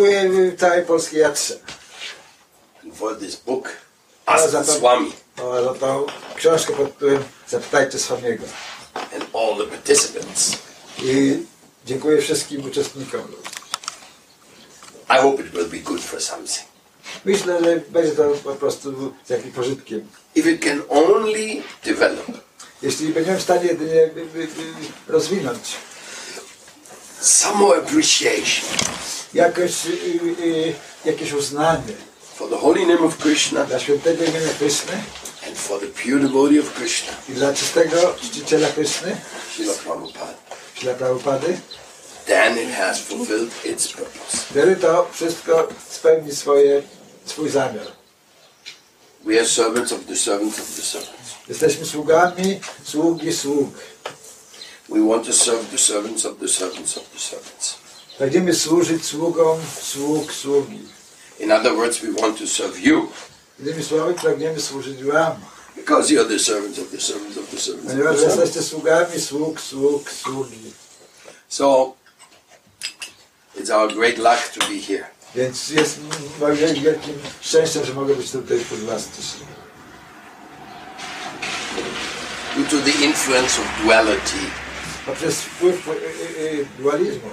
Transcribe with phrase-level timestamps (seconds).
[0.00, 1.54] Dziękuję całej polskiej jatrze.
[2.94, 3.68] for this book,
[4.26, 5.12] Ask za to- Swami,
[5.42, 6.06] O, za tą
[6.36, 8.44] książkę pod tytułem Zapytajcie Swamiego.
[8.94, 10.56] and all the participants.
[11.02, 11.38] I
[11.86, 13.20] dziękuję wszystkim uczestnikom.
[15.10, 16.68] I hope it will be good for something.
[17.24, 20.08] Myślę, że będzie to po prostu z jakimś pożytkiem.
[20.34, 22.26] If it can only develop
[22.82, 24.10] Jeśli będziemy w stanie jedynie
[25.08, 25.60] rozwinąć
[27.20, 28.68] some more appreciation
[29.34, 29.90] jakoś, y,
[30.40, 30.74] y,
[31.04, 31.94] jakieś uznanie
[32.34, 34.92] for the holy name of Krishna dla świętego imienia Kryszny
[35.46, 39.16] and for the pure devotee of Krishna, i dla czystego czciciela Kryszny,
[39.54, 40.34] Srila Prabhupada,
[40.82, 41.60] dla Prabhupady,
[42.26, 44.36] then it has fulfilled its purpose.
[44.50, 46.82] wtedy to wszystko spełni swoje,
[47.24, 47.86] swój zamiar.
[49.24, 51.30] We are servants of the servants of the servants.
[51.48, 53.70] Jesteśmy sługami sługi sług.
[54.90, 57.74] We want to serve the servants of the servants of the servants.
[58.18, 60.78] Będziemy służyć sługom sług sługi.
[61.38, 63.08] In other words, we want to serve you
[63.60, 65.32] Innymi słowy, pragniemy służyć Wam.
[65.76, 67.86] because you're the servants of the servants of the servants.
[67.86, 68.44] Of Ponieważ the servants.
[68.44, 70.72] jesteście sługami sług sług sługi.
[71.48, 71.94] So
[73.60, 75.04] it's our great luck to be here.
[75.34, 75.98] Więc jest
[76.40, 79.02] moim wielkim szczęściem, że mogę być tutaj wśród Was.
[82.56, 84.40] Due to the influence of duality
[85.10, 87.30] Poprzez wpływ y, y, y, dualizmu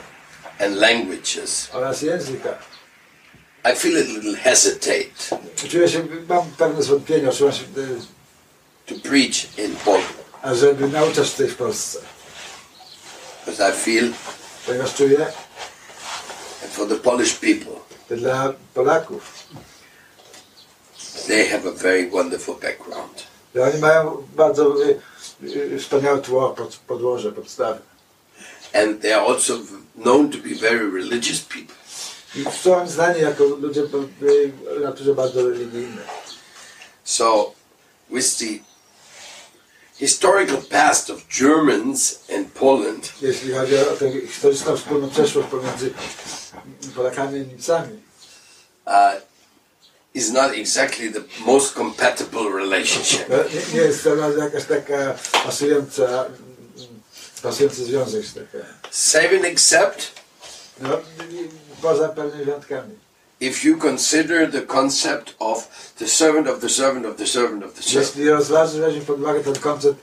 [0.60, 1.70] and languages,
[2.02, 2.58] języka.
[3.66, 5.38] I feel a little hesitate
[5.70, 7.64] Czuję się, mam pewne zwątpienia, czułem się,
[8.86, 12.00] to preach in Poland ażeby nauczać tutaj w Polsce.
[13.46, 14.14] because I feel
[14.66, 17.74] Ponieważ czuję, that for the Polish people,
[18.10, 19.48] że dla Polaków,
[21.28, 23.24] they have a very wonderful background.
[23.56, 24.76] oni mają bardzo
[25.80, 27.80] wspaniałe tło, pod, podłoże, podstawy.
[28.74, 29.60] And they are also
[29.96, 31.76] known to be very religious people.
[32.36, 33.84] I są znani jako ludzie
[34.82, 35.40] naturze bardzo.
[37.04, 37.54] So,
[38.10, 38.60] with the
[39.98, 45.94] historical past of Germans and Poland, Jeśli chodzi o tę historyczną wspólną przeszłość pomiędzy
[46.96, 48.00] Polakami i Niemcami,
[48.86, 48.94] uh,
[50.18, 53.30] is not exactly the most compatible relationship.
[53.30, 56.26] no, nie, nie jest to jakaś taka pasująca,
[57.44, 58.26] pasujący związek.
[58.92, 60.12] Save and except
[60.80, 60.98] No,
[61.32, 61.50] i-
[61.82, 62.96] poza pewnymi wyjątkami.
[63.40, 65.68] if you consider the concept of
[66.00, 68.08] the servant of the servant of the servant of the servant.
[68.16, 70.00] Jeśli rozważy weźmie pod uwagę ten koncept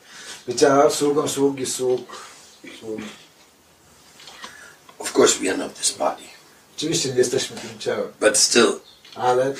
[0.46, 2.16] bycia sługą sługi sług,
[2.80, 3.00] sług.
[4.98, 6.22] Of course, we are not this body,
[6.76, 8.80] Oczywiście nie jesteśmy tym ciałem, but still,
[9.14, 9.54] ale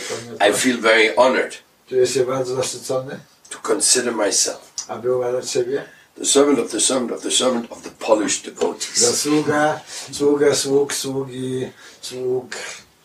[0.50, 3.20] I feel very honored czuję się bardzo zaszczycony,
[3.50, 5.84] to consider myself aby uważać siebie
[6.16, 9.20] the servant of the servant of the servant of the Polish devotees.
[9.20, 9.80] sługa,
[10.12, 11.70] sługa sług, sługi,
[12.00, 12.56] sług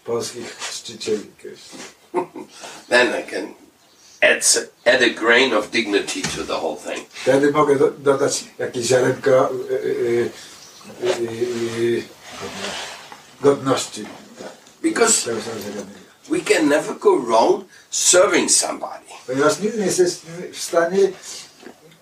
[0.06, 1.32] polskich czcicieli.
[2.90, 3.54] Then I can
[4.22, 7.08] add, add a grain of dignity to the whole thing.
[7.10, 10.32] Wtedy mogę do, dodać jakieś ziarenko y, y,
[11.04, 12.04] y, y, y,
[13.42, 14.06] godności
[14.82, 15.30] Because.
[16.30, 19.06] We can never go wrong serving somebody.
[19.28, 21.12] Ponieważ nigdy nie jesteśmy w stanie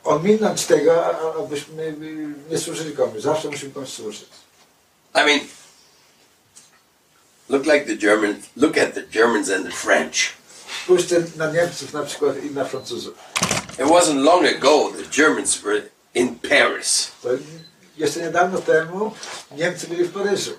[0.04, 3.22] ominąć tego, a- abyśmy y, nie służyli komuś.
[3.22, 4.26] Zawsze musimy komuś służyć.
[5.16, 5.40] I mean,
[7.50, 10.16] look like the Germans, look at the Germans and the French.
[10.84, 13.14] Spójrzcie na Niemców na przykład i na Francuzów.
[13.80, 15.82] It wasn't long ago the Germans were
[16.16, 17.30] in Paris To
[17.98, 19.12] jeszcze niedawno temu
[19.58, 20.52] Niemcy byli w Paryżu.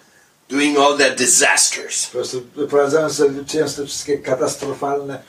[0.49, 2.07] Doing all their disasters.
[2.07, 5.23] Po prostu wyprowadzając sobie często wszystkie katastrofalne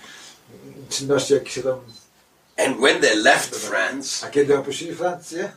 [0.90, 1.80] czynności, jakie się tam...
[2.58, 5.52] And when they left France, A kiedy opuścili Francję,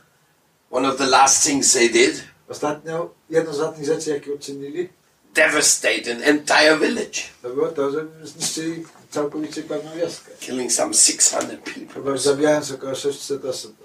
[0.71, 4.89] one of the last things they did, ostatnią, jedną z ostatnich rzeczy, jakie uczynili,
[5.33, 10.31] devastate an entire village, to było to, że zniszczyli całkowicie pewną wioskę.
[10.39, 13.75] killing some 600 people zabijając około 600 osób.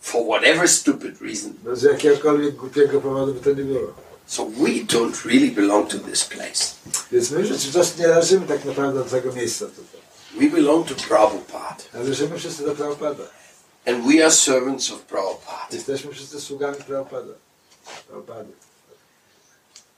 [0.00, 1.54] for whatever stupid reason.
[1.72, 3.94] Z jakiegokolwiek głupiego powodu by to nie było.
[4.30, 6.74] So we don't really belong to this place.
[7.12, 10.00] Więc my rzeczywiście nie należymy tak naprawdę do tego miejsca tutaj.
[10.40, 11.82] We belong to Prabhupada.
[11.94, 13.24] Należymy wszyscy do Prabhupada.
[13.86, 15.66] And we are servants of Prabhupada.
[15.72, 17.32] Jesteśmy wszyscy sługami Prabhupada.
[18.08, 18.52] Prabhupady.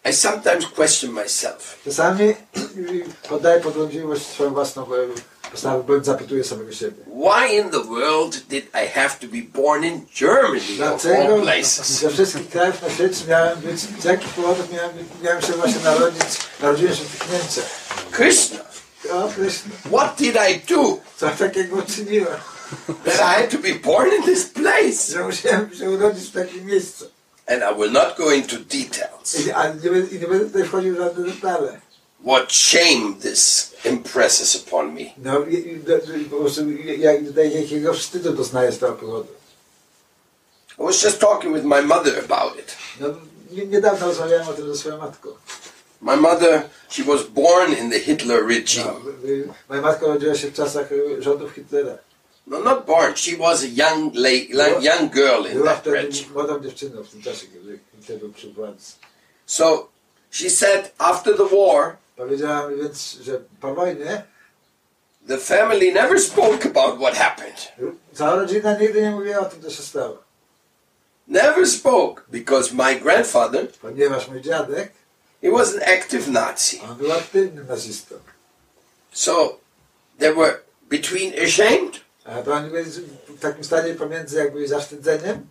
[0.05, 1.79] I sometimes question myself.
[1.85, 2.35] Czasami
[3.29, 3.75] poddaję pod
[4.23, 4.87] swoją własną
[5.55, 7.05] e, zapytuję samego siebie.
[7.07, 11.43] Why in the world did I have to be born in Germany of Dlaczego all
[11.43, 11.87] places?
[11.87, 14.91] ze wszystkich krajów na świecie miałem być, z jakich powodów miałem,
[15.23, 16.23] miałem się właśnie narodzić,
[16.63, 17.65] narodziłem się w tych Niemczech.
[18.11, 18.59] Krishna,
[19.11, 19.29] O
[19.91, 22.37] what did I do co takiego uczyniłem,
[23.05, 25.13] that I had to be born in this place?
[25.13, 27.05] że musiałem się urodzić w takim miejscu.
[27.47, 30.99] and I will not go into details, I, a nie, nie będę tutaj wchodził w
[30.99, 31.81] żadne detale.
[32.25, 35.13] What shame this impresses upon me.
[35.19, 39.29] No, i, i, do- i po prostu jak, jak, jakiego wstydu doznaję z tego powodu.
[40.79, 42.77] I was just talking with my mother about it.
[43.01, 43.09] No,
[43.67, 45.29] niedawno rozmawiałem o tym ze swoją matką.
[46.01, 48.91] My mother, she was born in the Hitler regime.
[49.25, 50.89] y, y, moja matka urodziła się w czasach
[51.19, 51.99] rządów Hitlera.
[52.47, 53.15] No, not born.
[53.17, 54.49] She was a young lady,
[54.81, 56.29] young girl in that regime.
[56.35, 58.93] młodą dziewczyną w tym czasie, kiedy Hitler był przy władzy.
[59.47, 59.89] So
[60.31, 64.23] she said after the war, Powiedziała mi więc, że po wojnie
[65.29, 67.73] the family never spoke about what happened.
[68.15, 70.19] cała rodzina nigdy nie mówiła o tym, co się stało.
[71.29, 74.93] Never spoke because my grandfather, Ponieważ mój dziadek,
[75.43, 76.81] he was an active Nazi.
[76.81, 78.15] on był aktywnym nazistą.
[79.13, 79.59] So
[80.19, 82.91] they were between ashamed A to oni byli
[83.29, 85.47] w takim stanie pomiędzy jakby zawstydzeniem,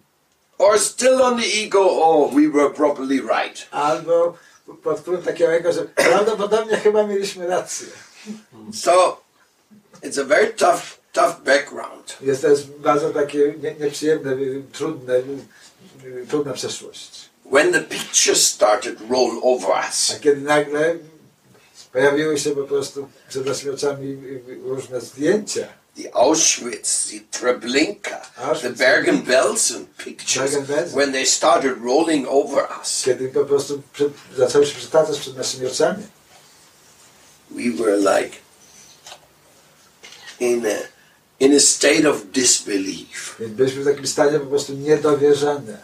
[0.57, 3.67] or still on the ego, oh, we were properly right.
[3.71, 4.37] albo
[4.83, 7.87] pod wpływem takiego, że prawdopodobnie chyba mieliśmy rację.
[8.73, 9.21] So
[10.03, 10.81] it's a very tough,
[11.11, 12.17] tough background.
[12.21, 14.35] Jest to jest bardzo takie nie, nieprzyjemne,
[14.73, 15.13] trudne,
[16.29, 17.29] trudna przeszłość.
[17.51, 20.95] When the pictures started roll over us, A kiedy nagle
[21.91, 24.17] pojawiły się po prostu przed naszymi oczami
[24.63, 28.21] różne zdjęcia, the Auschwitz, the Treblinka,
[28.61, 30.93] the Bergen-Belsen pictures, Bergen-Belsen.
[30.93, 35.67] when they started rolling over us, kiedy po prostu przed, zaczęły się przytaczać przed naszymi
[35.67, 36.03] oczami,
[37.49, 38.37] we were like
[40.39, 40.77] in a,
[41.39, 43.35] in a state of disbelief.
[43.39, 45.77] więc byliśmy w takim stanie po prostu niedowierzania.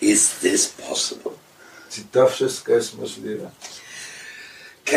[0.00, 1.32] Is this possible?
[1.90, 3.50] Czy to wszystko jest możliwe?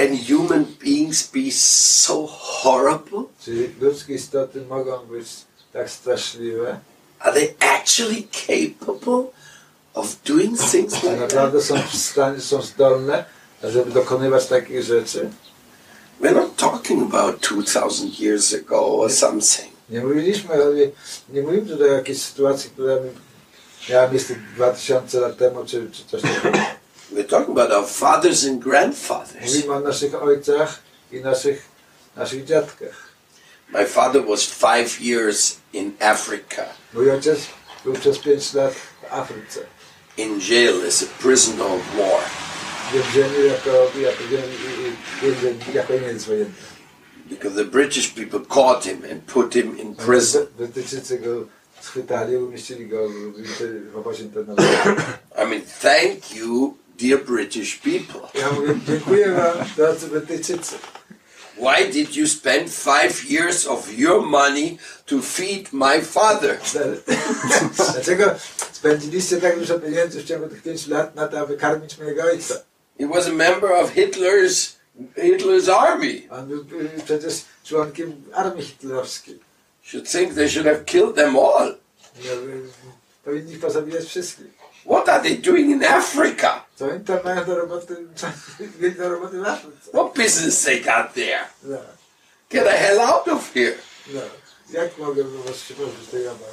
[0.04, 3.24] Can human beings be so horrible?
[3.42, 5.28] Czy ludzkie istoty mogą być
[5.74, 6.80] tak straszliwe?
[7.20, 9.32] Are they actually capable
[9.94, 13.26] of doing things like naprawdę są w stanie, są zdolne,
[13.64, 15.30] żeby dokonywać takich rzeczy?
[16.22, 19.74] We're not talking about 2000 years ago or something.
[19.90, 20.56] Nie mówiliśmy,
[21.30, 22.96] nie mówimy tutaj o jakiejś sytuacji, która
[23.90, 26.83] miała miejsce 2000 lat temu, czy, czy coś takiego.
[27.14, 29.56] We're talking about our fathers and grandfathers.
[29.56, 30.80] Mówimy o naszych ojcach
[31.12, 31.62] i naszych,
[32.16, 33.14] naszych dziadkach.
[33.70, 37.40] My father was five years in Africa, Mój ojciec
[37.86, 39.60] był przez 5 lat w Afryce.
[40.18, 42.22] in jail as a prisoner of war.
[42.94, 43.70] Więzieniu jako,
[44.00, 44.24] jako,
[45.74, 45.94] jako, jako
[46.28, 46.54] wojenny.
[47.30, 50.48] Because the British people caught him and put him in prison.
[50.58, 51.30] Brytyjczycy go
[51.82, 54.24] schwytali, umieścili go w, w, w obozie.
[54.24, 58.42] I mean, thank you, dear British people.
[58.42, 60.76] Ja mówię, dziękuję wam, drodzy Brytyjczycy.
[61.58, 66.58] Why did you spend five years of your money to feed my father?
[67.94, 68.36] Dlaczego
[68.72, 72.54] spędziliście tak dużo pieniędzy w ciągu tych pięciu lat na to, aby karmić mojego ojca?
[73.00, 74.74] He was a member of Hitler's
[75.18, 76.22] Hitler's army.
[76.30, 79.40] On był był przecież członkiem armii hitlerowskiej.
[79.84, 81.78] Should think they should have killed them all.
[83.26, 84.48] Powinni pozabijać wszystkich.
[84.86, 86.66] What are they doing in Africa?
[86.84, 88.28] Co oni tam mają do roboty, co
[88.80, 89.38] mieli do roboty?
[89.94, 91.46] What business they got there?
[92.50, 93.76] Get the hell out of here.
[94.14, 94.22] no.
[94.72, 96.44] Jak mogę po prostu się pozbyć tej zabawy?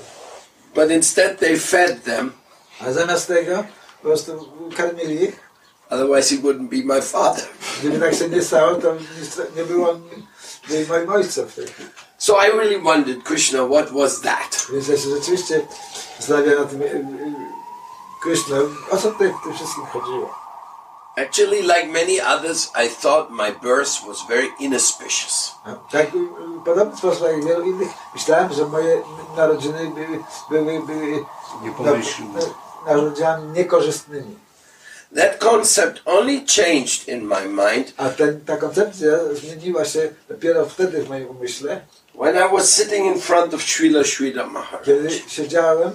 [0.75, 2.32] But instead they fed them,
[2.80, 3.64] A zamiast tego
[4.02, 5.40] po prostu karmili ich.
[5.90, 7.44] otherwise he wouldn't be my father.
[7.80, 9.00] Gdyby tak się nie stało, to nie,
[9.56, 10.00] nie było
[10.70, 11.88] nie moim ojcem w tej chwili.
[12.18, 14.66] So I really wondered, Krishna, what was that?
[18.22, 18.56] Krishna,
[18.90, 20.40] o co tutaj w tym wszystkim chodziło?
[21.16, 25.54] Actually, like many others, I thought my birth was very inauspicious.
[25.92, 29.02] Tak, y, y, w podobny sposób jak wielu innych, myślałem, że moje
[29.36, 30.18] narodziny były,
[30.64, 31.24] były, były
[31.62, 32.40] Niepomyślne.
[32.40, 34.36] na- narodzinami niekorzystnymi.
[35.16, 41.02] That concept only changed in my mind A ten, ta koncepcja zmieniła się dopiero wtedy
[41.02, 41.80] w moim umyśle,
[42.14, 44.46] when I was sitting in front of Srila Sridhar
[44.84, 45.22] kiedy Maharaj.
[45.28, 45.90] siedziałem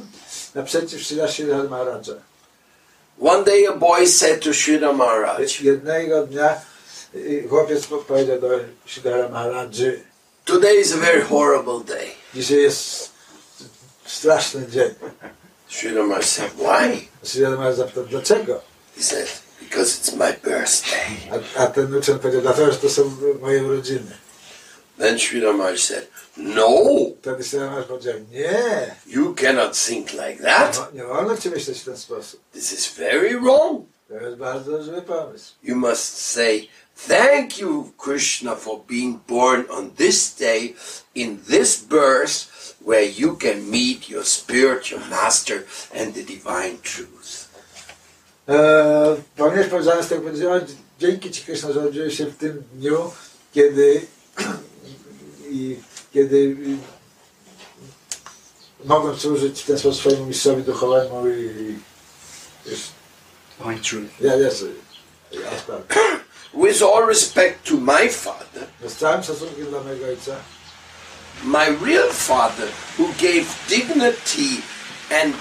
[0.55, 2.15] naprzeciw Srila Sridhar Maharaja.
[3.19, 6.61] One day a boy said to Sridhar Maharaj, Jednego dnia
[7.15, 8.49] y, chłopiec po- powiedział do
[8.87, 9.99] Sridhara Maharadży,
[10.45, 12.07] Today is a very horrible day.
[12.33, 13.09] dzisiaj jest
[14.05, 14.93] straszny dzień.
[15.69, 17.07] Sridhar Maharaj said, Why?
[17.23, 18.61] Sridhar Maharaj zapytał, dlaczego?
[18.97, 19.27] He said,
[19.61, 21.17] Because it's my birthday.
[21.57, 24.11] A, a ten uczeń powiedział, dlatego, że to są moje urodziny.
[24.97, 30.77] Then Sri Maharaj said, No, Wtedy Sridhar Maharaj powiedział, nie, you cannot think like that.
[30.77, 32.39] no, nie wolno ci myśleć w ten sposób.
[32.53, 33.85] This is very wrong.
[34.07, 35.53] To jest bardzo zły pomysł.
[35.63, 36.67] You must say,
[37.07, 40.75] Thank you, Krishna, for being born on this day,
[41.15, 42.47] in this birth,
[42.79, 47.49] where you can meet your spirit, your master, and the divine truth.
[48.47, 50.29] Eee, ponieważ powiedziałem z tego
[50.99, 53.11] dzięki Ci Krishna, że urodziłeś się w tym dniu,
[53.53, 54.01] kiedy
[55.55, 55.79] i
[56.13, 56.55] kiedy
[58.85, 61.75] mogłem służyć w ten sposób swojemu mistrzowi duchowemu i, i
[63.59, 64.21] Divine truth.
[64.21, 64.63] ja wiesz,
[65.31, 65.95] ja sprawdzę.
[66.63, 70.35] With all respect to my father, z całym szacunkiem dla mojego ojca,
[71.43, 74.61] my real father, who gave dignity
[75.23, 75.35] and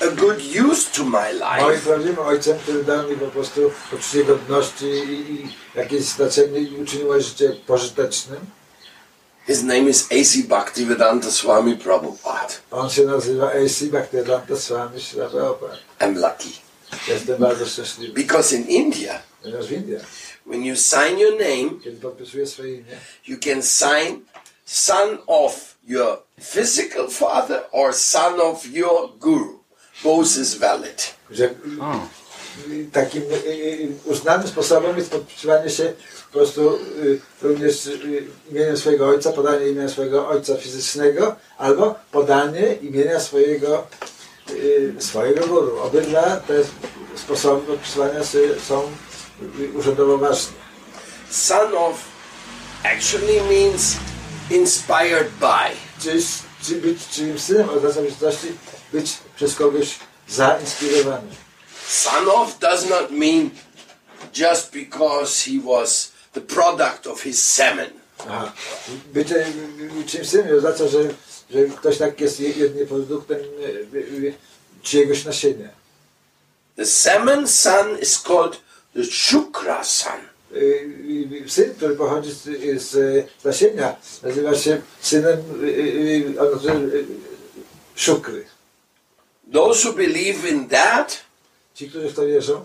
[0.00, 4.24] a good use to my moim life, prawdziwym ojcem, który dał mi po prostu poczucie
[4.24, 8.57] godności i, i jakieś znaczenie i uczynił moje życie pożytecznym.
[9.48, 10.42] His name is A.C.
[10.42, 12.54] Bhaktivedanta Swami Prabhupada.
[12.70, 13.86] On się nazywa A.C.
[13.86, 15.00] Bhaktivedanta Swami
[15.30, 15.76] Prabhupada.
[16.00, 16.68] I'm lucky.
[17.08, 18.12] Jestem bardzo szczęśliwy.
[18.14, 20.04] Because in India, Ponieważ w Indiach,
[20.46, 24.24] when you sign your name, kiedy podpisuję swoje imię, you can sign
[24.64, 29.58] son of your physical father or son of your guru.
[30.04, 31.14] Both is valid.
[31.80, 32.08] Oh.
[32.92, 35.92] Takim y, uznanym sposobem jest podpisywanie się
[36.32, 42.74] po prostu y, również y, imieniem swojego ojca, podanie imienia swojego ojca fizycznego albo podanie
[42.74, 43.86] imienia swojego
[44.98, 45.78] swojego guru.
[45.78, 46.54] Obydwa te
[47.16, 48.38] sposoby podpisywania się
[48.68, 48.82] są
[49.74, 50.52] urzędowo ważne.
[51.30, 51.94] Son of
[52.84, 53.96] actually means
[54.50, 55.70] inspired by.
[56.02, 56.22] Czy,
[56.62, 58.48] czy być czyimś synem oznacza w rzeczywistości
[58.92, 59.98] być przez kogoś
[60.28, 61.47] zainspirowany.
[61.88, 63.50] Son of does not mean
[64.32, 67.90] just because he was the product of his semen.
[68.18, 68.52] Aha.
[69.12, 69.46] Bycie
[70.06, 70.98] czymś synem oznacza, że,
[71.50, 73.38] że ktoś tak jest jedynie produktem
[74.82, 75.68] czyjegoś nasienia.
[76.76, 78.60] The semen son is called
[78.94, 80.20] the Shukra son.
[81.46, 82.42] Syn, który pochodzi z,
[82.82, 85.42] z nasienia, nazywa się synem
[87.94, 88.44] szukry.
[89.52, 91.27] Those who believe in that,
[91.78, 92.64] Ci, którzy w to wierzą,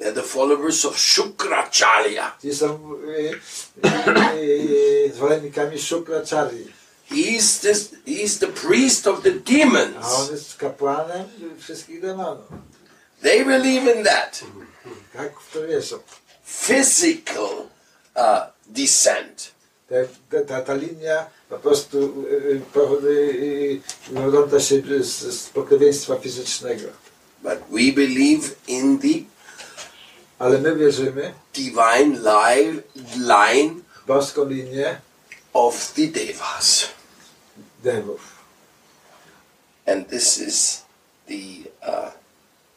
[0.00, 2.36] they're the followers of Shukracharya.
[2.42, 2.90] ci są
[3.84, 3.94] e, e,
[5.06, 6.72] e, zwolennikami szukraczari.
[7.10, 10.30] He's, this, he's the priest of the A on demons.
[10.30, 11.24] jest kapłanem
[11.58, 12.44] wszystkich demonów.
[13.22, 14.40] They believe in that.
[15.12, 15.98] Tak w to wierzą.
[16.46, 17.68] Physical
[18.16, 18.22] uh,
[18.66, 19.50] descent.
[19.88, 20.08] Te,
[20.46, 22.26] ta, ta linia po prostu
[22.72, 27.03] pochodzi, wygląda się z, z pokrewieństwa fizycznego.
[27.44, 29.24] But we believe in the
[30.40, 32.82] Ale my wierzymy divine li-
[33.20, 35.00] line boską linię
[35.54, 36.88] of the Devas.
[37.82, 38.20] devów.
[39.86, 40.82] And this is
[41.28, 42.10] the uh,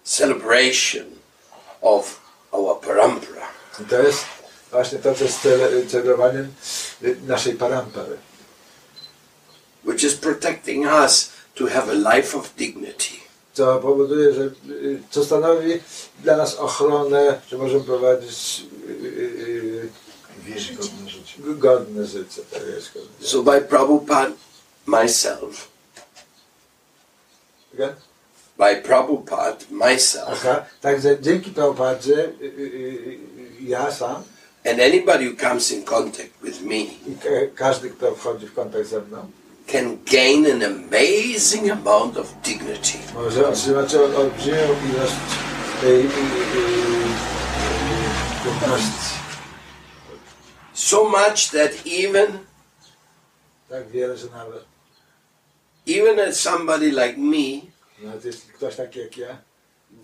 [0.04, 1.06] celebration
[1.82, 2.20] of
[2.52, 3.48] our parampara.
[3.82, 4.26] I to jest
[4.72, 5.40] właśnie to, co jest
[5.92, 6.54] celebrowaniem
[7.28, 8.18] naszej parampary,
[9.86, 13.27] which is protecting us to have a life of dignity.
[13.58, 15.80] Co powoduje, że y, co stanowi
[16.20, 21.34] dla nas ochronę, że możemy prowadzić y, y, godne życie.
[21.52, 22.42] y, godne życie.
[22.52, 23.28] Tak jest, godne.
[23.28, 24.32] So by Prabhupada,
[24.86, 25.68] myself,
[27.74, 27.94] Again?
[28.58, 32.30] by Prabhupada, myself, Aha, także dzięki Prabhupadzie
[33.62, 34.24] ja sam
[34.66, 36.86] and anybody who comes in contact with me
[37.56, 39.32] każdy, kto wchodzi w kontakt ze mną,
[39.68, 43.00] can gain an amazing amount of dignity.
[50.74, 52.48] So much that even
[53.70, 54.28] Tak wiele, że
[55.86, 57.62] even as somebody like me,
[58.04, 59.38] nawet jeśli ktoś taki jak ja,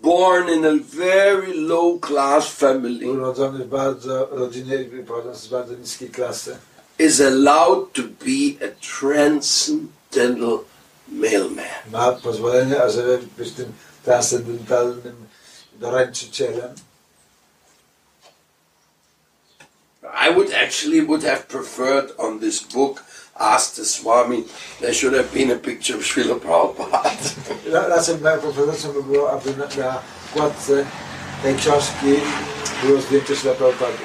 [0.02, 6.10] born in a very low class family, urodzony w bardzo rodzinie, pochodząc z bardzo niskiej
[6.10, 6.56] klasy,
[6.98, 8.63] is allowed to be
[9.00, 10.64] transcendental
[11.08, 11.64] mailman.
[11.92, 13.72] ma pozwolenie, ażeby być tym
[14.04, 15.26] transcendentalnym.
[20.26, 23.02] I would actually would have preferred on this book,
[23.36, 24.44] Ask the Swami,
[24.80, 27.10] there should have been a picture of Srila Prabhupada.
[27.72, 30.02] Ra- Raczej moją propozycją by było, aby na, na
[30.34, 30.86] okładce
[31.42, 32.14] tej książki
[32.84, 33.98] było zdjęcie Śla Prabhupady.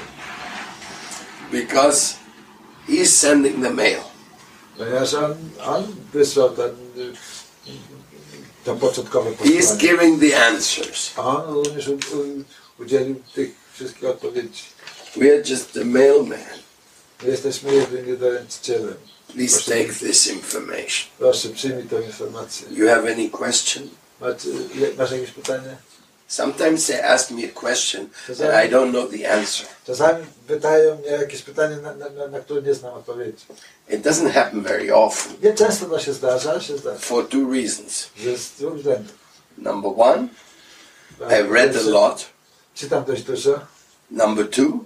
[1.52, 2.16] because
[2.88, 4.02] he's sending the mail.
[4.80, 7.14] Ponieważ on, on wysłał ten, y,
[8.66, 11.12] to początkowe He's giving the answers.
[11.16, 12.44] A on również u, u,
[12.84, 14.64] udzielił tych wszystkich odpowiedzi.
[15.16, 16.60] We are just the mailman.
[17.24, 18.96] My jesteśmy jedynie doręczycielem.
[19.34, 21.10] Please take this information.
[21.18, 22.68] Proszę, przyjmij tę informację.
[22.72, 23.90] You have any question?
[24.98, 25.78] Masz jakieś pytanie?
[26.30, 29.66] Sometimes they ask me a question and I don't know the answer.
[29.88, 33.46] Czasami pytają mnie jakieś pytanie, na, na, na- które nie znam odpowiedzi.
[33.90, 37.00] It doesn't happen very often Nie często to się zdarza, się zdarza.
[37.00, 38.10] for two reasons.
[38.18, 39.16] Że z dwóch względów.
[39.58, 40.28] Number one,
[41.20, 42.26] I read a lot.
[42.76, 43.60] Czytam dość dużo.
[44.12, 44.86] Number two,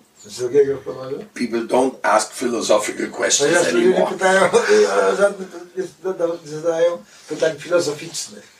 [1.33, 4.11] people don't ask philosophical questions nie anymore.
[4.13, 4.49] pytają,
[5.11, 5.45] o żadne,
[5.77, 8.52] nie zada- nie zadają pytań filozoficznych.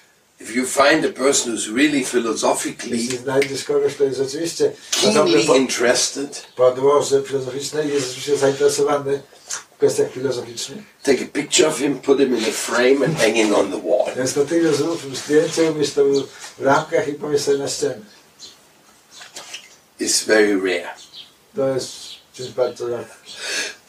[0.43, 4.71] If you find a person who's really philosophically Jeśli znajdziesz kogoś, kto jest rzeczywiście
[5.01, 11.77] keenly interested, podłoże filozoficzne i jest rzeczywiście zainteresowany w kwestiach filozoficznych, take a picture of
[11.77, 14.15] him, put him in a frame and hang him on the wall.
[14.15, 16.03] więc natychmiast zrób zdjęcie, umieść to
[16.57, 18.01] w ramkach i powiesz sobie na ścianie.
[20.01, 20.89] It's very rare.
[21.55, 21.95] To jest
[22.33, 23.33] czymś bardzo rzadkim.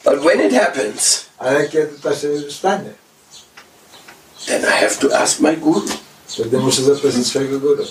[0.05, 2.93] But when it happens, Ale kiedy to się stanie,
[4.45, 6.04] then I have to ask my guru.
[6.35, 7.83] Wtedy muszę zapytać swojego guru.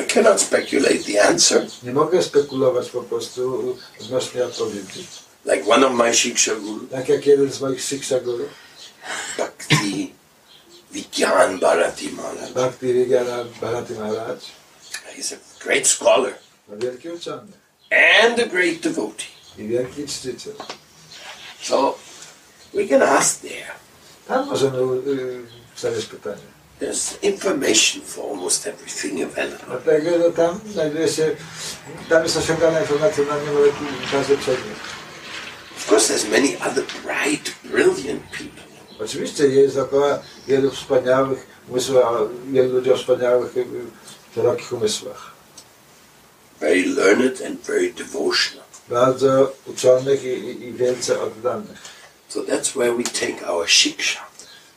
[0.00, 1.66] I cannot speculate the answer.
[1.82, 5.06] Nie mogę spekulować po prostu odnośnie odpowiedzi.
[5.44, 8.44] Like one of my Shiksha guru, Tak jak jeden z moich Siksha guru,
[9.38, 10.12] Bhakti
[10.92, 12.52] Vigyan Bharati Maharaj.
[12.52, 14.38] Bhakti Vigana Bharati Maharaj,
[15.16, 16.34] He's a great scholar
[16.68, 17.52] wielki uczony
[18.24, 19.26] and a great devotee.
[19.58, 20.54] i wielki czciciel.
[21.62, 21.98] So
[22.74, 23.70] we can ask there.
[24.28, 25.42] Tam możemy y,
[25.76, 26.59] stawiać pytanie.
[26.80, 29.66] There's information for almost everything available.
[29.66, 31.36] Dlatego no, tam znajduje się,
[32.08, 33.62] tam jest osiągana informacja na niemal
[34.12, 34.78] każdy przedmiot.
[35.76, 38.62] Of course, there's many other bright, brilliant people.
[39.04, 40.18] Oczywiście jest dookoła
[40.48, 41.96] wielu wspaniałych umysłów,
[42.50, 43.64] wielu ludzi o wspaniałych, y, y,
[44.34, 45.30] szerokich umysłach.
[46.60, 48.64] very learned and very devotional.
[48.88, 51.78] Bardzo uczonych i, i, i wielce oddanych.
[52.28, 54.20] So that's where we take our shiksha.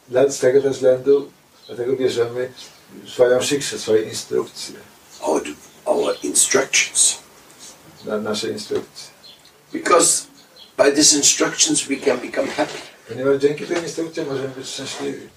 [0.09, 1.31] Dla- Z tego też względu,
[1.67, 2.51] dlatego bierzemy
[3.07, 4.75] swoją szykszę, swoje instrukcje,
[5.21, 5.43] our,
[5.85, 7.17] our instructions.
[8.05, 9.07] na nasze instrukcje.
[9.73, 10.27] Because
[10.77, 12.79] by these instructions we can become happy.
[13.09, 15.27] Ponieważ dzięki tym instrukcjom możemy być szczęśliwi.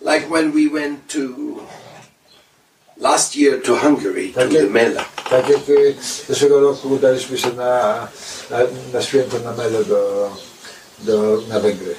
[0.00, 1.18] Like when we went to
[2.96, 4.54] last year to Hungary to Okay.
[4.54, 5.04] the Mela.
[5.30, 5.60] Tak jak
[6.28, 8.08] zeszłego roku udaliśmy się na,
[8.50, 8.58] na,
[8.92, 10.30] na święto na Mele do,
[10.98, 11.94] do, na Węgry.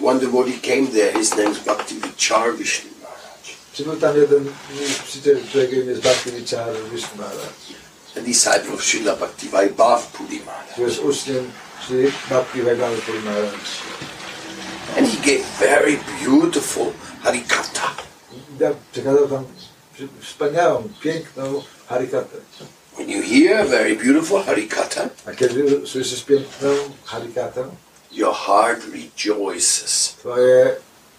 [0.00, 4.52] One devotee came there, his name is Bhakti Vichar Vishnu Maharaj, Przybył tam jeden
[5.06, 7.46] przyjaciel, którego imię jest Bhakti Vichar Vishnu Maharaj,
[8.16, 10.72] a disciple of Srila Bhakti Vaibhav Puri Maharaj.
[10.72, 11.50] który jest uczniem
[11.86, 13.50] Sri Bhakti Vedanta Maharaj.
[14.98, 16.92] And he gave very beautiful
[18.58, 19.44] da- Przekazał tam
[20.20, 22.36] wspaniałą, piękną harikatę.
[22.96, 26.68] When you hear very beautiful Harikatha, A kiedy słyszysz piękną
[27.04, 27.64] harikatę,
[28.12, 30.14] your heart rejoices.
[30.18, 30.76] twoje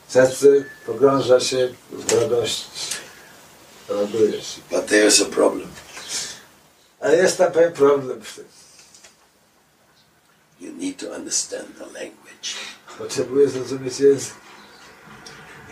[0.07, 0.47] serce
[0.85, 2.65] pogrąża się w radości.
[3.89, 4.59] Radujesz.
[4.71, 5.67] But there's a problem.
[6.99, 8.45] Ale jest tam pewien problem w tym.
[10.59, 12.49] You need to understand the language.
[12.97, 14.33] Potrzebujesz zrozumieć język.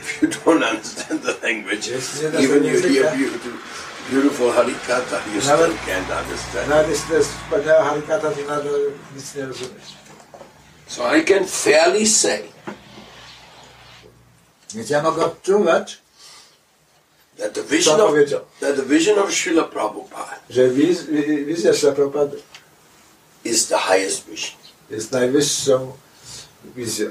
[0.01, 3.51] If you don't understand the language, Yes, yeah, that's even you hear beautiful,
[4.09, 6.69] beautiful harikata, you Now still can't understand.
[6.69, 10.01] Nawet jeśli to jest wspaniała harikata, to nadal nic nie rozumiesz.
[10.91, 12.43] So I can fairly say
[14.89, 15.97] ja mogę odczuwać,
[17.37, 18.11] that the vision of
[18.59, 22.37] that the vision of Srila Prabhupada że wiz, wi- wizja Szlapropady
[23.43, 24.57] is the highest vision.
[24.89, 25.93] jest najwyższą
[26.75, 27.09] wizją.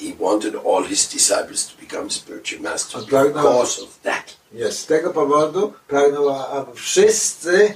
[0.00, 4.36] He wanted all his disciples to become spiritual masters because of that.
[4.52, 4.78] Jest.
[4.78, 7.74] Z tego powodu pragnął, aby wszyscy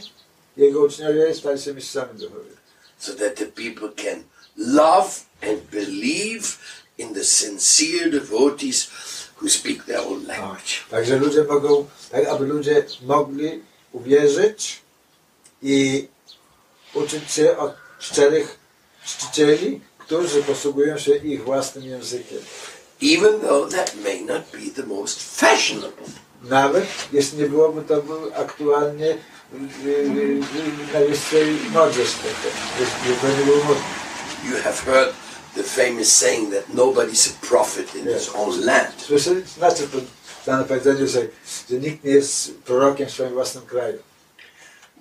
[0.56, 2.56] jego uczniowie stali się mistrzami duchowymi.
[2.98, 4.24] So that the people can
[4.56, 5.10] love
[5.48, 6.58] and believe
[6.98, 8.90] in the sincere devotees
[9.36, 10.84] who speak their own language.
[10.90, 14.82] Także ludzie mogą, tak aby ludzie mogli uwierzyć
[15.62, 16.08] i
[16.94, 18.58] uczyć się od szczerych
[19.04, 22.38] czcicieli, którzy posługują się ich własnym językiem.
[23.02, 26.06] Even though that may not be the most fashionable.
[26.42, 28.02] Nawet jeśli nie byłoby to
[28.34, 29.16] aktualnie
[30.92, 32.00] na wyższej modzie.
[32.80, 33.84] Jeśli to nie było modne.
[34.50, 35.25] You have heard
[35.56, 38.94] the famous saying that nobody's a prophet in his own land.
[38.98, 39.98] Słyszeli, znaczy to
[40.46, 41.20] dane powiedzenie, że,
[41.70, 43.98] że nikt nie jest prorokiem w swoim własnym kraju.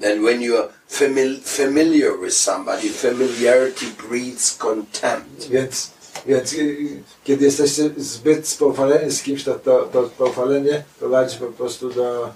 [0.02, 5.48] Then when you're famil- familiar with somebody, familiarity breeds contempt.
[5.50, 5.92] Więc,
[6.26, 6.56] więc
[7.24, 12.34] kiedy jesteście zbyt spoufaleni z kimś, to, to, to spoufalenie prowadzi po prostu do,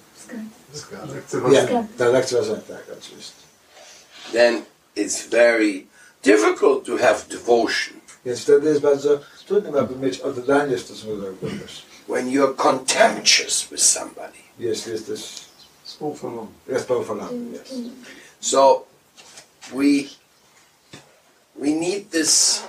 [1.49, 3.34] nie, do lekceważenia, tak, oczywiście.
[4.32, 4.62] Then
[4.95, 5.86] it's very
[6.23, 7.98] difficult to have devotion.
[8.25, 11.82] Więc wtedy jest bardzo trudno, aby mieć oddanie w stosunku do kogoś.
[12.08, 14.38] When you're contemptuous with somebody.
[14.60, 15.21] Jeśli jesteś
[15.84, 16.47] Współfalony.
[16.67, 17.51] jest poufalany.
[17.51, 17.73] Jest.
[18.41, 18.86] So
[19.73, 19.86] we
[21.55, 22.62] we need this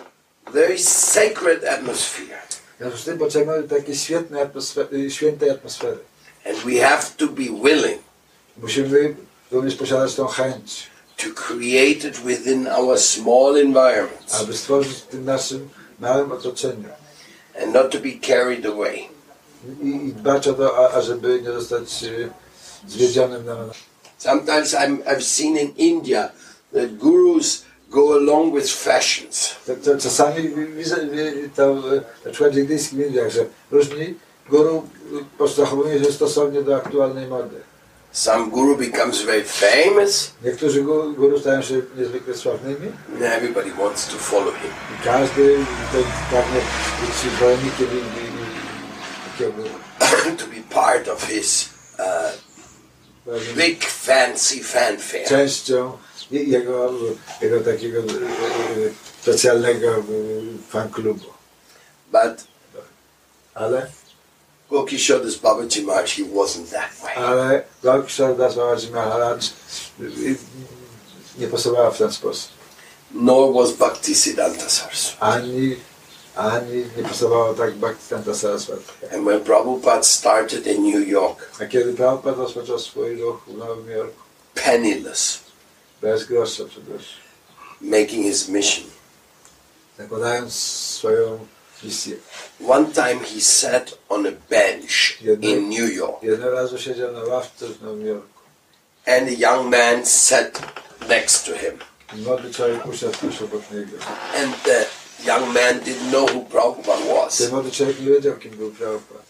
[0.52, 2.38] very sacred atmosphere.
[2.74, 5.98] W związku z tym potrzebujemy takiej świetnej atmosfery, świętej atmosfery.
[6.46, 8.02] And we have to be willing
[8.56, 9.14] Musimy
[9.50, 10.89] również posiadać tą chęć,
[11.22, 15.68] to create it within our small environments aby stworzyć w tym naszym
[16.00, 16.88] małym otoczeniu
[17.62, 18.98] and not to be carried away.
[19.82, 22.30] i, i dbać o to, a- ażeby nie zostać y,
[22.88, 23.56] zwiedzionym na
[24.18, 26.30] Sometimes I'm, I've seen in India
[26.72, 29.50] that gurus go along with fashions.
[29.66, 34.14] to, to Czasami widzę y, to y, na przykład w indyjskich Indiach, że różni
[34.50, 34.76] guru
[35.12, 37.60] y, po prostu zachowują się stosownie do aktualnej mody.
[38.12, 44.06] Some guru becomes very famous Niektórzy gu- guru stają się niezwykle sławnymi and everybody wants
[44.06, 44.70] to follow him.
[45.00, 45.58] i każdy
[46.30, 46.60] pragnie
[47.00, 47.88] być zwolennikiem
[49.32, 49.68] takiego guru.
[50.36, 51.68] to be part of his
[51.98, 55.24] uh, big fancy fanfare.
[55.28, 55.98] częścią
[56.30, 56.92] je- jego,
[57.40, 58.02] jego takiego y,
[58.78, 58.92] y,
[59.22, 60.02] specjalnego y,
[60.70, 61.26] fan klubu.
[64.70, 67.14] But Ale, Gokishodas Babaji Maharaj, he wasn't that way.
[67.16, 69.38] ale Gokshar Das Babaji Maharaj
[71.38, 72.50] nie posowała w ten sposób.
[73.10, 75.16] Nor was Bhakti Siddhanta Saraswati.
[75.20, 75.76] Ani,
[76.36, 78.82] ani nie posowała tak Bhaktisiddhanta Saraswati.
[79.12, 83.90] And when Prabhupada started in New York, A kiedy Prabhupada rozpoczął swój ruch w Nowym
[83.90, 84.22] Jorku,
[84.54, 85.38] penniless,
[86.02, 86.98] bez grosza przede
[87.80, 88.84] making his mission,
[89.98, 91.46] zakładając swoją.
[92.60, 97.66] One time he sat on a bench in New York, Jednego razu siedział na ławce
[97.66, 98.40] w Nowym Jorku.
[99.06, 100.60] and a young man sat
[101.08, 101.78] next to him.
[102.24, 103.96] Młody człowiek usiadł obok niego.
[104.36, 104.84] And the
[105.26, 107.50] young man didn't know who Prabhupada Ten was.
[107.50, 109.20] młody człowiek nie wiedział, kim był Prabhupada.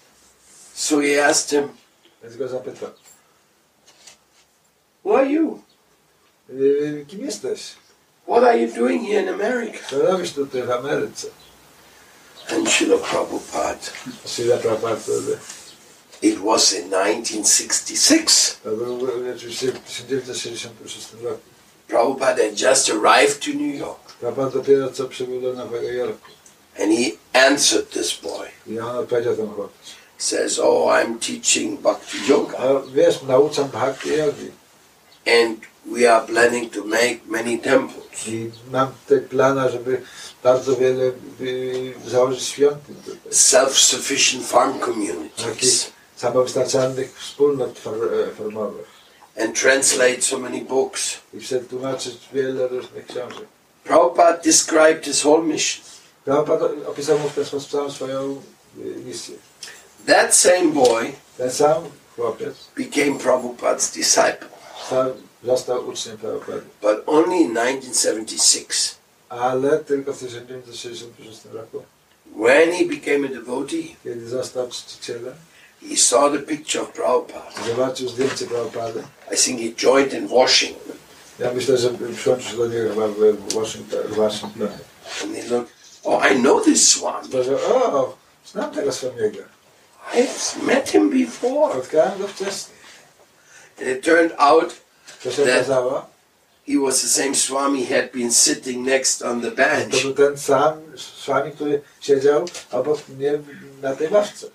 [0.74, 1.68] So he asked him,
[2.22, 2.90] Więc go zapytał,
[5.04, 5.62] Who are you?
[7.08, 7.60] Kim jesteś?
[8.28, 9.78] What are you doing here in America?
[9.90, 11.26] Co robisz tutaj w Ameryce?
[12.52, 13.90] And Srila Prabhupada,
[14.24, 15.38] Srila Prabhupada
[16.22, 18.60] it was in 1966.
[18.64, 21.40] To był e, oczywiście w 1966 roku.
[21.88, 24.16] Prabhupada had just arrived to New York.
[24.20, 26.30] Prabhupada dopiero co przybył do Nowego Jorku.
[26.78, 28.48] And he answered this boy.
[28.66, 29.92] I on odpowiedział temu chłopcu.
[30.18, 32.82] Says, Oh, I'm teaching Bhakti Yoga.
[35.26, 38.28] And we are planning to make many temples.
[38.28, 40.02] I mam tutaj plana, żeby
[40.42, 41.12] bardzo wiele
[42.06, 42.96] założyć świątyń.
[43.30, 45.90] Self-sufficient farm communities.
[46.16, 47.94] samowystarczalnych wspólnot for,
[48.37, 48.87] formowych.
[49.37, 51.16] And translate so many books.
[51.35, 53.46] I przetłumaczyć wiele różnych książek.
[53.85, 55.85] Prabhupada described his whole mission.
[56.24, 58.42] Prabhupada opisał mu w ten sposób całą swoją
[59.04, 59.35] misję.
[60.06, 61.85] That same boy Ten sam
[62.16, 64.48] chłopiec became Prabhupada's disciple.
[64.86, 65.12] Stał,
[65.44, 66.62] został uczniem Prabhupada.
[66.82, 68.94] But only in 1976,
[69.28, 71.82] Ale tylko w 1966 roku,
[72.36, 75.34] when he became a devotee, kiedy został czcicielem,
[75.88, 77.50] he saw the picture of Prabhupada.
[77.66, 79.00] zobaczył zdjęcie Prabhupada.
[79.32, 80.96] I think he joined in Washington.
[81.38, 84.02] Ja myślę, że przyłączył się do niego chyba w Waszyngtonie.
[84.08, 84.78] W Waszyngtonie.
[85.22, 85.72] And he looked,
[86.04, 87.28] oh, I know this Swami.
[87.28, 88.16] Powiedział, o,
[88.46, 89.38] znam tego Swamiego.
[90.14, 91.72] I've met him before.
[91.72, 92.79] Spotkałem go wcześniej.
[93.80, 94.74] And it turned out
[95.24, 96.04] That-
[96.66, 100.02] he was the same Swami he had been sitting next on the to bench.
[100.02, 103.38] był ten sam Swami, który siedział obok mnie
[103.82, 104.46] na tej ławce.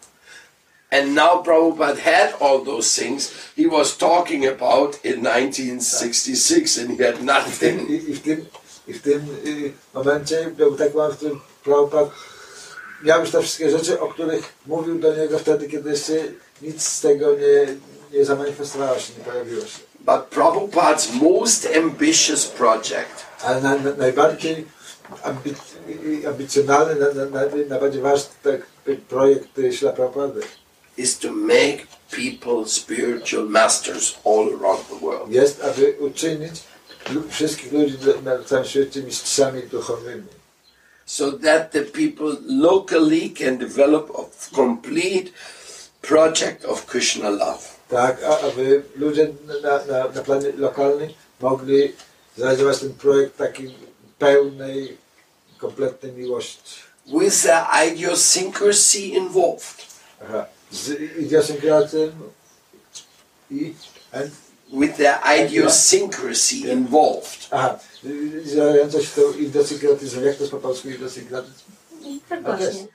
[0.92, 7.04] And now Prabhupada had all those things he was talking about in 1966 and he
[7.06, 7.90] had I eh, w tym, nothing.
[7.90, 8.46] i, i w tym,
[8.88, 12.12] i w tym y, momencie był taki moment, w którym Prabhupada
[13.04, 16.14] miał już te wszystkie rzeczy, o których mówił do niego wtedy, kiedy jeszcze
[16.62, 17.76] nic z tego nie,
[18.14, 19.80] nie zamanifestowało się, nie pojawiło się.
[20.00, 24.66] But Prabhupada's most ambitious project Ale na, na, najbardziej
[25.24, 25.54] ambi,
[25.90, 28.62] y, ambicjonalny, na, na, na, najbardziej ważny tak,
[29.10, 30.42] projekt Śla Prabhupada
[30.98, 35.32] is to make people spiritual masters all around the world.
[35.32, 36.64] jest, aby uczynić
[37.30, 40.28] wszystkich ludzi na całym świecie mistrzami duchowymi.
[41.06, 45.32] So that the people locally can develop a complete
[46.08, 47.60] project of Krishna love.
[47.90, 49.28] Tak, aby ludzie
[49.64, 51.10] na, na, na planie lokalnym
[51.42, 51.94] mogli
[52.38, 53.76] zrealizować ten projekt takiej
[54.20, 54.98] pełnej,
[55.58, 56.86] kompletnej miłości.
[57.08, 59.86] with the idiosyncrasy involved,
[60.24, 60.46] Aha.
[60.72, 60.90] Z
[61.20, 62.12] idiosynkratem
[63.52, 63.74] i...
[64.12, 64.32] and-
[64.74, 67.48] with the idiosyncrasy involved.
[67.52, 67.80] Aha,
[68.46, 70.26] zjawiająca się tą idiosynkratyzmem.
[70.26, 71.64] Jak to jest po polsku idiosynkratyzm?
[72.30, 72.88] Tak właśnie.